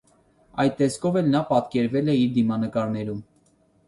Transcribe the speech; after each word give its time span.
Այդ 0.61 0.77
տեսքով 0.77 1.19
էլ 1.19 1.29
նա 1.33 1.41
պստկերվել 1.49 2.09
է 2.13 2.15
իր 2.21 2.31
դիմանկարներում։ 2.39 3.21